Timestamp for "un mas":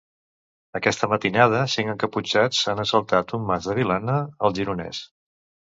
3.41-3.69